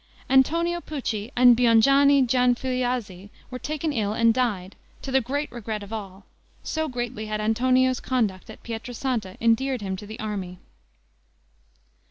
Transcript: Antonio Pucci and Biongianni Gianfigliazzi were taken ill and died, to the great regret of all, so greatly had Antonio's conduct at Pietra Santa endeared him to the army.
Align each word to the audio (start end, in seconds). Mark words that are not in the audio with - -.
Antonio 0.31 0.81
Pucci 0.81 1.31
and 1.35 1.55
Biongianni 1.55 2.23
Gianfigliazzi 2.25 3.29
were 3.51 3.59
taken 3.59 3.93
ill 3.93 4.13
and 4.13 4.33
died, 4.33 4.75
to 5.03 5.11
the 5.11 5.21
great 5.21 5.51
regret 5.51 5.83
of 5.83 5.93
all, 5.93 6.25
so 6.63 6.87
greatly 6.87 7.27
had 7.27 7.39
Antonio's 7.39 7.99
conduct 7.99 8.49
at 8.49 8.63
Pietra 8.63 8.95
Santa 8.95 9.37
endeared 9.39 9.81
him 9.81 9.95
to 9.95 10.07
the 10.07 10.19
army. 10.19 10.57